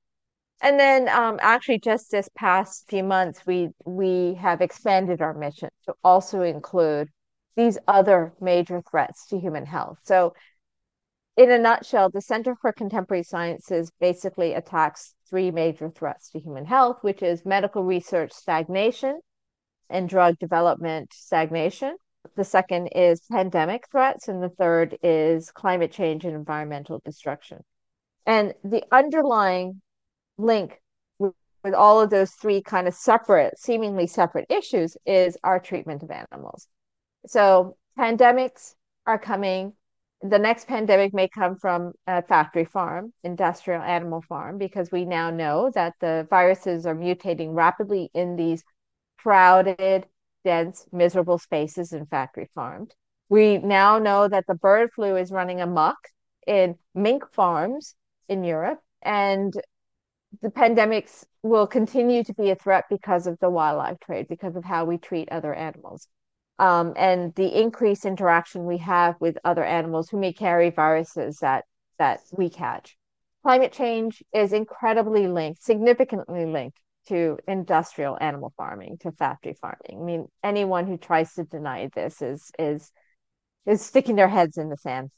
[0.61, 5.69] And then um, actually just this past few months, we we have expanded our mission
[5.85, 7.09] to also include
[7.55, 9.97] these other major threats to human health.
[10.03, 10.33] So
[11.35, 16.65] in a nutshell, the Center for Contemporary Sciences basically attacks three major threats to human
[16.65, 19.19] health, which is medical research stagnation
[19.89, 21.95] and drug development stagnation,
[22.35, 27.63] the second is pandemic threats, and the third is climate change and environmental destruction.
[28.25, 29.81] And the underlying
[30.41, 30.81] link
[31.19, 36.03] with, with all of those three kind of separate, seemingly separate issues is our treatment
[36.03, 36.67] of animals.
[37.27, 38.73] So pandemics
[39.05, 39.73] are coming.
[40.21, 45.31] The next pandemic may come from a factory farm, industrial animal farm, because we now
[45.31, 48.63] know that the viruses are mutating rapidly in these
[49.17, 50.05] crowded
[50.43, 52.91] dense, miserable spaces in factory farms.
[53.29, 55.97] We now know that the bird flu is running amok
[56.45, 57.95] in mink farms
[58.27, 59.53] in Europe, and
[60.41, 64.63] the pandemics will continue to be a threat because of the wildlife trade, because of
[64.63, 66.07] how we treat other animals.
[66.59, 71.65] Um, and the increased interaction we have with other animals who may carry viruses that
[71.97, 72.97] that we catch.
[73.43, 79.99] Climate change is incredibly linked, significantly linked to industrial animal farming, to factory farming.
[79.99, 82.91] I mean, anyone who tries to deny this is is
[83.65, 85.09] is sticking their heads in the sand.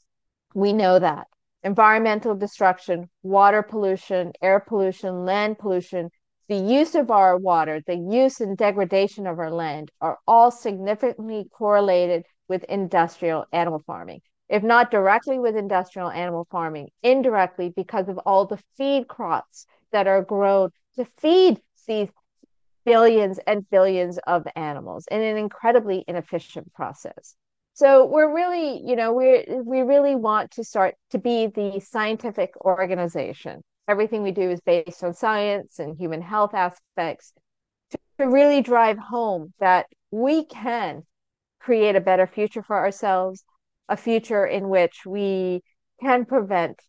[0.54, 1.26] We know that.
[1.64, 6.10] Environmental destruction, water pollution, air pollution, land pollution,
[6.46, 11.46] the use of our water, the use and degradation of our land are all significantly
[11.50, 14.20] correlated with industrial animal farming.
[14.50, 20.06] If not directly with industrial animal farming, indirectly because of all the feed crops that
[20.06, 22.10] are grown to feed these
[22.84, 27.36] billions and billions of animals in an incredibly inefficient process.
[27.74, 32.54] So we're really, you know, we we really want to start to be the scientific
[32.64, 33.62] organization.
[33.88, 37.32] Everything we do is based on science and human health aspects
[37.90, 41.02] to, to really drive home that we can
[41.58, 43.42] create a better future for ourselves,
[43.88, 45.62] a future in which we
[46.00, 46.80] can prevent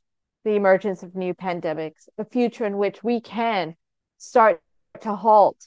[0.44, 3.76] the emergence of new pandemics, a future in which we can
[4.20, 4.62] start
[5.02, 5.58] to halt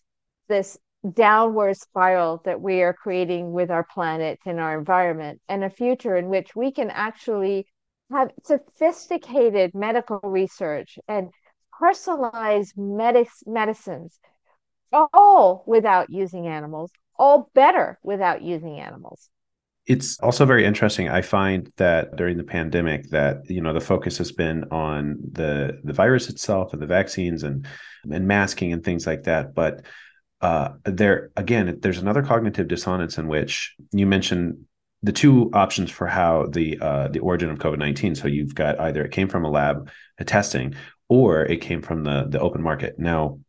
[0.48, 0.78] this
[1.14, 6.16] downward spiral that we are creating with our planet and our environment, and a future
[6.16, 7.66] in which we can actually
[8.10, 11.30] have sophisticated medical research and
[11.78, 14.18] personalized medic- medicines
[14.92, 19.28] all without using animals, all better without using animals.
[19.86, 21.08] It's also very interesting.
[21.08, 25.80] I find that during the pandemic, that you know the focus has been on the
[25.82, 27.66] the virus itself and the vaccines and
[28.10, 29.54] and masking and things like that.
[29.54, 29.86] But
[30.40, 34.64] uh, there again, there's another cognitive dissonance in which you mentioned
[35.02, 38.14] the two options for how the uh, the origin of COVID nineteen.
[38.14, 40.74] So you've got either it came from a lab, a testing,
[41.08, 42.98] or it came from the the open market.
[42.98, 43.40] Now,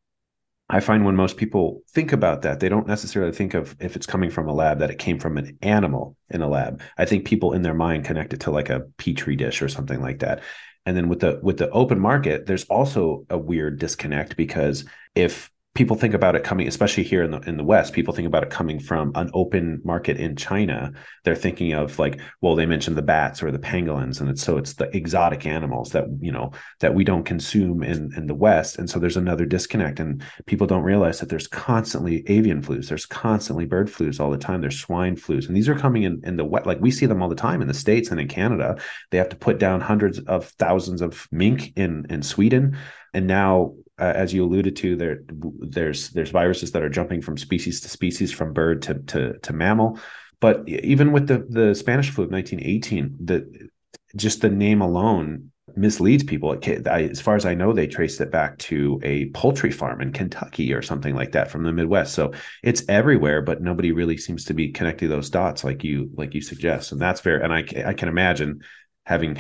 [0.70, 4.06] I find when most people think about that, they don't necessarily think of if it's
[4.06, 6.82] coming from a lab that it came from an animal in a lab.
[6.98, 10.02] I think people in their mind connect it to like a petri dish or something
[10.02, 10.42] like that.
[10.86, 15.52] And then with the with the open market, there's also a weird disconnect because if
[15.80, 18.44] people think about it coming, especially here in the in the West, people think about
[18.44, 20.92] it coming from an open market in China.
[21.24, 24.58] They're thinking of like, well, they mentioned the bats or the pangolins, and it's so
[24.58, 28.78] it's the exotic animals that you know that we don't consume in in the West,
[28.78, 33.06] and so there's another disconnect, and people don't realize that there's constantly avian flus, there's
[33.06, 36.36] constantly bird flus all the time, there's swine flus, and these are coming in in
[36.36, 38.76] the wet, like we see them all the time in the states and in Canada.
[39.12, 42.78] They have to put down hundreds of thousands of mink in in Sweden,
[43.14, 45.20] and now uh, as you alluded to, there
[45.60, 49.54] there's there's viruses that are jumping from species to species, from bird to to, to
[49.54, 50.00] mammal.
[50.40, 53.70] But even with the the Spanish flu of 1918, the
[54.16, 56.58] just the name alone misleads people.
[56.88, 60.74] as far as I know, they traced it back to a poultry farm in Kentucky
[60.74, 62.14] or something like that from the Midwest.
[62.14, 62.34] So
[62.64, 66.42] it's everywhere, but nobody really seems to be connecting those dots like you like you
[66.42, 66.92] suggest.
[66.92, 67.40] And that's fair.
[67.42, 68.62] And I I can imagine
[69.10, 69.40] having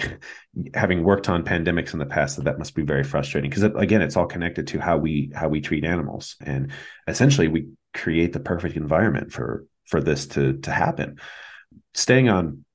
[0.73, 3.51] having worked on pandemics in the past that that must be very frustrating.
[3.51, 6.36] Because again it's all connected to how we how we treat animals.
[6.41, 6.71] And
[7.08, 11.19] essentially we create the perfect environment for for this to to happen.
[11.93, 12.65] Staying on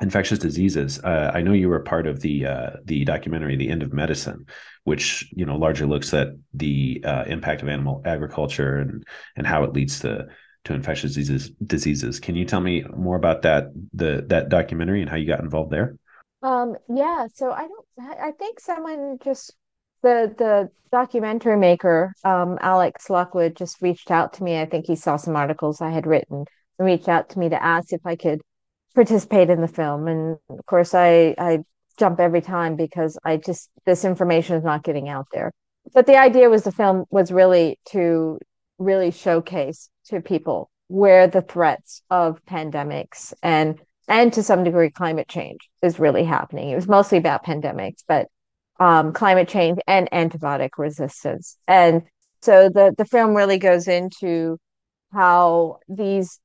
[0.00, 3.82] infectious diseases uh, i know you were part of the uh, the documentary the end
[3.82, 4.46] of medicine
[4.84, 9.64] which you know largely looks at the uh, impact of animal agriculture and and how
[9.64, 10.28] it leads to
[10.64, 12.20] to infectious diseases diseases.
[12.20, 15.72] Can you tell me more about that the that documentary and how you got involved
[15.72, 15.96] there
[16.42, 19.54] um, yeah, so I don't I think someone just
[20.02, 24.60] the the documentary maker, um, Alex Lockwood just reached out to me.
[24.60, 26.44] I think he saw some articles I had written
[26.78, 28.40] and reached out to me to ask if I could
[28.94, 30.08] participate in the film.
[30.08, 31.60] And of course I I
[31.98, 35.52] jump every time because I just this information is not getting out there.
[35.92, 38.38] But the idea was the film was really to
[38.78, 45.28] really showcase to people where the threats of pandemics and and to some degree climate
[45.28, 46.70] change is really happening.
[46.70, 48.28] It was mostly about pandemics, but
[48.80, 51.56] um, climate change and antibiotic resistance.
[51.66, 52.02] And
[52.42, 54.58] so the the film really goes into
[55.12, 56.40] how these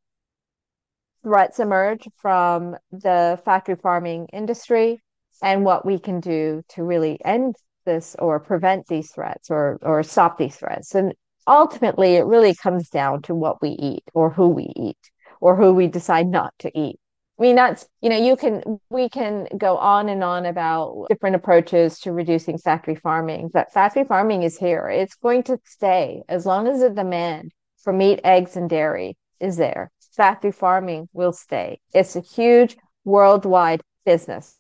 [1.24, 5.02] threats emerge from the factory farming industry
[5.42, 10.04] and what we can do to really end this or prevent these threats or or
[10.04, 10.96] stop these threats.
[10.96, 11.14] And
[11.48, 14.98] ultimately it really comes down to what we eat or who we eat
[15.42, 17.00] or who we decide not to eat.
[17.44, 22.00] Mean, that's, you know, you can, we can go on and on about different approaches
[22.00, 24.88] to reducing factory farming, but factory farming is here.
[24.88, 27.52] It's going to stay as long as the demand
[27.84, 29.92] for meat, eggs, and dairy is there.
[30.16, 31.82] Factory farming will stay.
[31.94, 34.58] It's a huge worldwide business,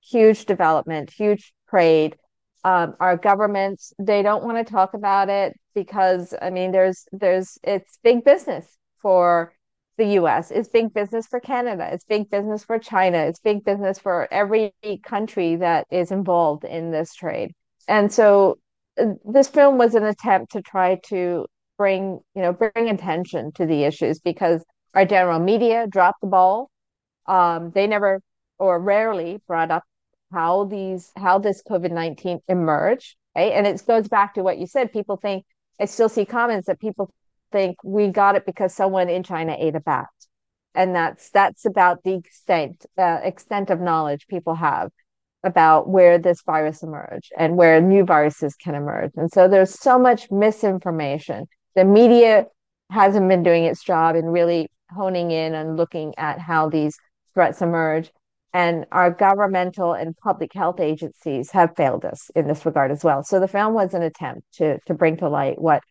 [0.00, 2.16] huge development, huge trade.
[2.64, 7.58] Um, our governments, they don't want to talk about it because, I mean, there's, there's,
[7.62, 8.66] it's big business
[9.02, 9.52] for
[9.96, 10.50] the US.
[10.50, 11.88] It's big business for Canada.
[11.92, 13.18] It's big business for China.
[13.18, 17.52] It's big business for every country that is involved in this trade.
[17.88, 18.58] And so
[19.00, 21.46] uh, this film was an attempt to try to
[21.78, 26.70] bring, you know, bring attention to the issues because our general media dropped the ball.
[27.26, 28.20] Um, they never
[28.58, 29.84] or rarely brought up
[30.32, 33.16] how these how this COVID-19 emerged.
[33.36, 33.52] Right.
[33.52, 34.92] And it goes back to what you said.
[34.92, 35.44] People think
[35.80, 37.10] I still see comments that people
[37.52, 40.06] think we got it because someone in China ate a bat.
[40.74, 44.90] And that's that's about the extent uh, extent of knowledge people have
[45.42, 49.12] about where this virus emerged and where new viruses can emerge.
[49.16, 51.46] And so there's so much misinformation.
[51.74, 52.46] The media
[52.90, 56.96] hasn't been doing its job in really honing in and looking at how these
[57.32, 58.10] threats emerge.
[58.52, 63.22] And our governmental and public health agencies have failed us in this regard as well.
[63.22, 65.82] So the film was an attempt to to bring to light what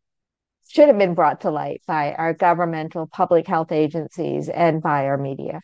[0.67, 5.17] should have been brought to light by our governmental public health agencies and by our
[5.17, 5.61] media.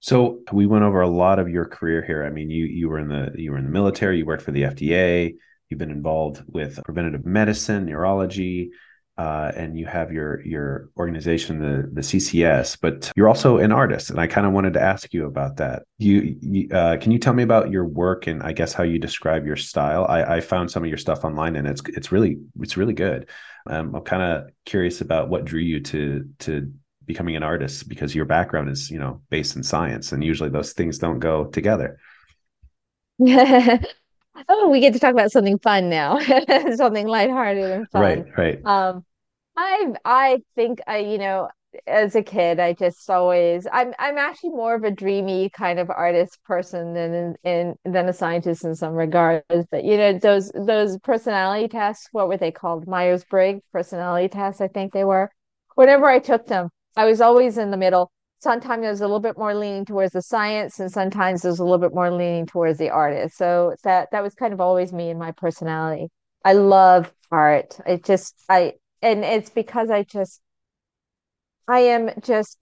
[0.00, 2.24] So we went over a lot of your career here.
[2.24, 4.52] I mean, you you were in the you were in the military, you worked for
[4.52, 5.34] the FDA,
[5.68, 8.70] you've been involved with preventative medicine, neurology,
[9.20, 14.08] uh, and you have your your organization, the the CCS, but you're also an artist,
[14.08, 15.82] and I kind of wanted to ask you about that.
[15.98, 18.98] You, you uh, can you tell me about your work and I guess how you
[18.98, 20.06] describe your style?
[20.08, 23.28] I, I found some of your stuff online, and it's it's really it's really good.
[23.66, 26.72] Um, I'm kind of curious about what drew you to to
[27.04, 30.72] becoming an artist because your background is you know based in science, and usually those
[30.72, 31.98] things don't go together.
[34.48, 36.18] oh, we get to talk about something fun now,
[36.74, 38.00] something lighthearted and fun.
[38.00, 38.64] Right, right.
[38.64, 39.04] Um,
[39.56, 41.48] I I think I, you know,
[41.86, 45.90] as a kid, I just always I'm I'm actually more of a dreamy kind of
[45.90, 49.44] artist person than in, than a scientist in some regards.
[49.70, 52.86] But you know, those those personality tests, what were they called?
[52.86, 55.30] Myers-Briggs personality tests, I think they were.
[55.74, 58.10] Whenever I took them, I was always in the middle.
[58.40, 61.58] Sometimes I was a little bit more leaning towards the science, and sometimes I was
[61.58, 63.36] a little bit more leaning towards the artist.
[63.36, 66.08] So that that was kind of always me and my personality.
[66.44, 67.78] I love art.
[67.86, 70.40] It just I and it's because I just
[71.68, 72.58] I am just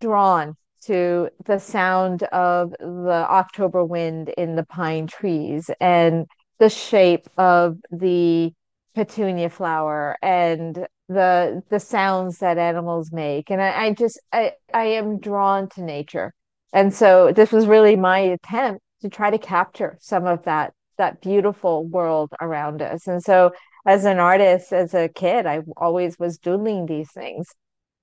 [0.00, 6.26] drawn to the sound of the October wind in the pine trees and
[6.58, 8.52] the shape of the
[8.94, 13.50] petunia flower and the the sounds that animals make.
[13.50, 16.34] And I, I just I, I am drawn to nature.
[16.72, 21.20] And so this was really my attempt to try to capture some of that that
[21.20, 23.06] beautiful world around us.
[23.06, 23.52] And so
[23.88, 27.46] as an artist as a kid i always was doodling these things.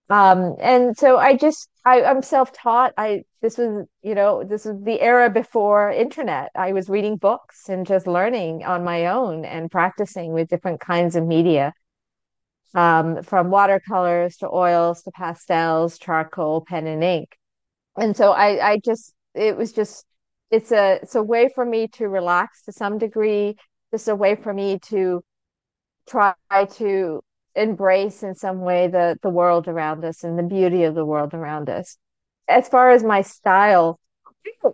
[0.09, 2.93] Um and so i just I, i'm self-taught.
[2.97, 6.49] I this was you know this was the era before internet.
[6.55, 11.15] I was reading books and just learning on my own and practicing with different kinds
[11.15, 11.73] of media.
[12.83, 17.29] Um, from watercolors to oils to pastels charcoal pen and ink.
[18.03, 20.05] And so i i just it was just
[20.51, 23.55] it's a it's a way for me to relax to some degree.
[23.91, 25.23] Just a way for me to
[26.07, 26.33] try
[26.75, 27.21] to
[27.55, 31.33] embrace in some way the the world around us and the beauty of the world
[31.33, 31.97] around us
[32.49, 33.99] as far as my style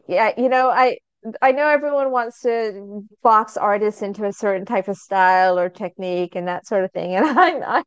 [0.07, 0.97] yeah you know i
[1.41, 6.35] i know everyone wants to box artists into a certain type of style or technique
[6.35, 7.83] and that sort of thing and i'm I,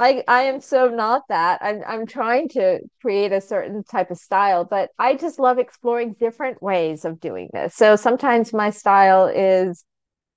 [0.00, 1.58] I I am so not that.
[1.60, 6.14] I'm I'm trying to create a certain type of style, but I just love exploring
[6.20, 7.74] different ways of doing this.
[7.74, 9.84] So sometimes my style is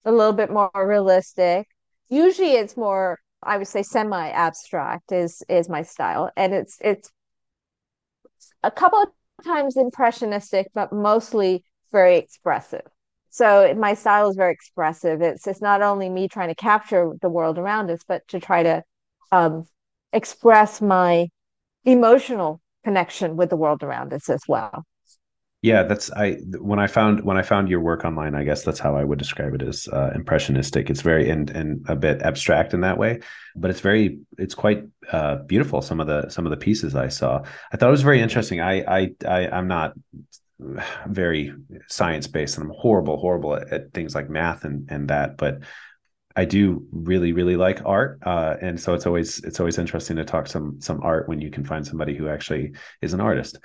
[0.05, 1.67] a little bit more realistic
[2.11, 6.29] usually it's more i would say semi abstract is is my style.
[6.37, 7.09] And it's it's
[8.63, 9.09] a couple of
[9.43, 12.85] times impressionistic but mostly very expressive.
[13.29, 15.21] So my style is very expressive.
[15.21, 18.63] It's it's not only me trying to capture the world around us but to try
[18.63, 18.83] to
[19.31, 19.65] um,
[20.13, 21.29] express my
[21.85, 24.83] emotional connection with the world around us as well
[25.61, 28.79] yeah that's i when i found when i found your work online i guess that's
[28.79, 30.89] how i would describe it as uh, impressionistic.
[30.89, 33.19] It's very and and a bit abstract in that way
[33.55, 37.07] but it's very it's quite uh, beautiful some of the some of the pieces i
[37.07, 37.43] saw.
[37.71, 38.59] I thought it was very interesting.
[38.59, 39.93] I i, I i'm not
[41.07, 41.53] very
[41.87, 45.59] science based and i'm horrible horrible at, at, things like math and and that but
[46.33, 50.23] I do really, really like art, uh, and so it's always it's always interesting to
[50.23, 53.57] talk some some art when you can find somebody who actually is an artist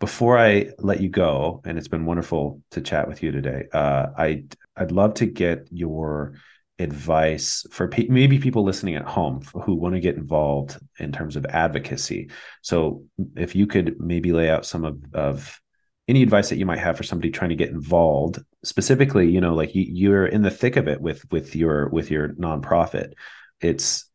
[0.00, 3.66] before I let you go, and it's been wonderful to chat with you today.
[3.72, 4.44] Uh, I
[4.74, 6.34] I'd love to get your
[6.78, 11.36] advice for pe- maybe people listening at home who want to get involved in terms
[11.36, 12.30] of advocacy.
[12.62, 13.04] So,
[13.36, 15.60] if you could maybe lay out some of, of
[16.08, 19.54] any advice that you might have for somebody trying to get involved, specifically, you know,
[19.54, 23.12] like you, you're in the thick of it with with your with your nonprofit.
[23.60, 24.06] It's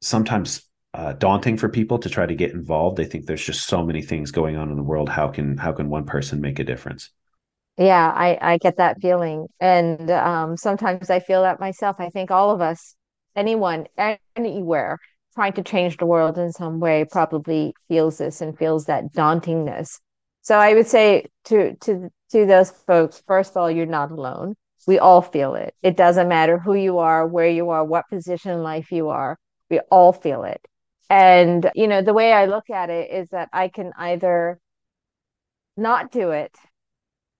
[0.00, 0.62] sometimes
[0.96, 2.96] uh, daunting for people to try to get involved.
[2.96, 5.10] They think there's just so many things going on in the world.
[5.10, 7.10] How can how can one person make a difference?
[7.76, 11.96] Yeah, I I get that feeling, and um, sometimes I feel that myself.
[11.98, 12.96] I think all of us,
[13.36, 13.86] anyone,
[14.34, 14.98] anywhere,
[15.34, 20.00] trying to change the world in some way, probably feels this and feels that dauntingness.
[20.40, 24.54] So I would say to to to those folks, first of all, you're not alone.
[24.86, 25.74] We all feel it.
[25.82, 29.36] It doesn't matter who you are, where you are, what position in life you are.
[29.68, 30.60] We all feel it.
[31.08, 34.58] And, you know, the way I look at it is that I can either
[35.76, 36.54] not do it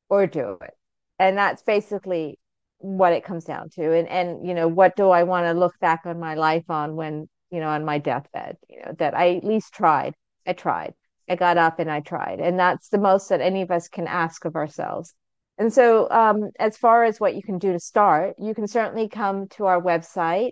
[0.08, 0.74] or do it.
[1.18, 2.38] And that's basically
[2.78, 3.92] what it comes down to.
[3.92, 6.94] And, and, you know, what do I want to look back on my life on
[6.94, 10.14] when, you know, on my deathbed, you know, that I at least tried.
[10.46, 10.94] I tried.
[11.28, 12.38] I got up and I tried.
[12.38, 15.14] And that's the most that any of us can ask of ourselves.
[15.58, 19.08] And so, um, as far as what you can do to start, you can certainly
[19.08, 20.50] come to our website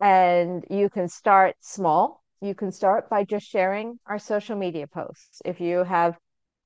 [0.00, 5.42] and you can start small you can start by just sharing our social media posts.
[5.44, 6.16] If you have,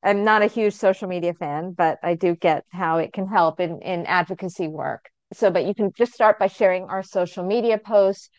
[0.02, 3.60] I'm not a huge social media fan, but I do get how it can help
[3.60, 5.10] in, in advocacy work.
[5.32, 8.30] So, but you can just start by sharing our social media posts.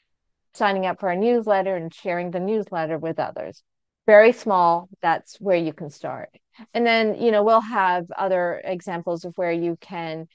[0.53, 3.63] signing up for our newsletter and sharing the newsletter with others.
[4.05, 6.29] Very small, that's where you can start.
[6.73, 10.27] And then, you know, we'll have other examples of where you can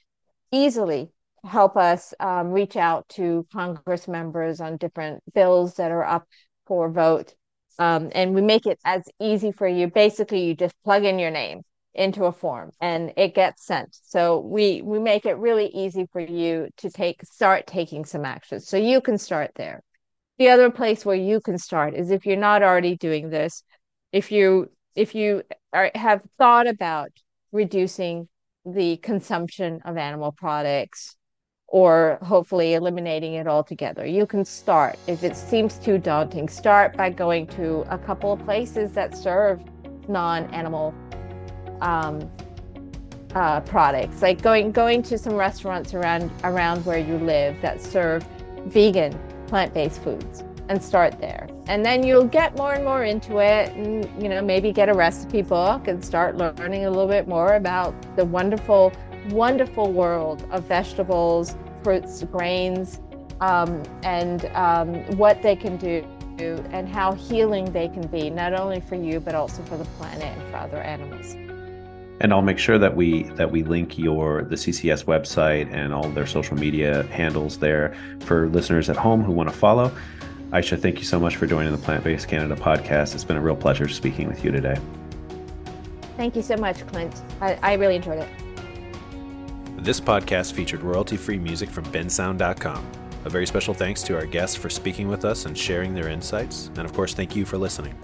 [0.51, 1.11] easily
[1.43, 6.27] help us um, reach out to Congress members on different bills that are up
[6.67, 7.33] for vote.
[7.79, 9.87] Um, and we make it as easy for you.
[9.87, 11.61] Basically, you just plug in your name
[11.93, 13.97] into a form and it gets sent.
[14.03, 18.59] So we we make it really easy for you to take start taking some action.
[18.59, 19.81] So you can start there.
[20.37, 23.63] The other place where you can start is if you're not already doing this,
[24.11, 25.43] if you if you
[25.73, 27.09] are, have thought about
[27.51, 28.27] reducing
[28.65, 31.15] the consumption of animal products
[31.67, 34.05] or hopefully eliminating it altogether.
[34.05, 34.97] You can start.
[35.07, 39.61] If it seems too daunting, start by going to a couple of places that serve
[40.07, 40.93] non animal
[41.81, 42.31] um,
[43.35, 48.25] uh, products, like going going to some restaurants around around where you live that serve
[48.67, 51.47] vegan plant-based foods and start there.
[51.67, 54.93] And then you'll get more and more into it and you know maybe get a
[54.93, 58.91] recipe book and start learning a little bit more about the wonderful
[59.29, 62.99] wonderful world of vegetables, fruits, grains,
[63.41, 66.05] um, and um, what they can do
[66.71, 70.23] and how healing they can be, not only for you, but also for the planet
[70.23, 71.35] and for other animals
[72.19, 76.09] and I'll make sure that we that we link your the CCS website and all
[76.09, 79.95] their social media handles there for listeners at home who want to follow.
[80.51, 83.13] Aysha, thank you so much for joining the Plant Based Canada podcast.
[83.13, 84.77] It's been a real pleasure speaking with you today.
[86.15, 87.21] Thank you so much, Clint.
[87.41, 88.46] I, I really enjoyed it.
[89.87, 92.85] This podcast featured royalty free music from bensound.com.
[93.23, 96.67] A very special thanks to our guests for speaking with us and sharing their insights.
[96.75, 97.95] And of course, thank you for listening.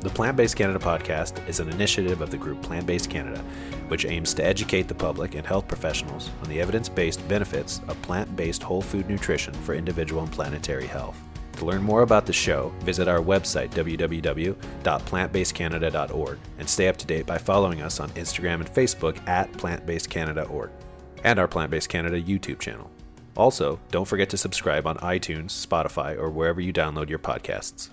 [0.00, 3.38] The Plant Based Canada podcast is an initiative of the group Plant Based Canada,
[3.86, 8.02] which aims to educate the public and health professionals on the evidence based benefits of
[8.02, 11.22] plant based whole food nutrition for individual and planetary health.
[11.58, 17.26] To learn more about the show, visit our website, www.plantbasedcanada.org, and stay up to date
[17.26, 20.70] by following us on Instagram and Facebook at plantbasedcanada.org
[21.24, 22.90] and our Plant Based Canada YouTube channel.
[23.36, 27.90] Also, don't forget to subscribe on iTunes, Spotify, or wherever you download your podcasts.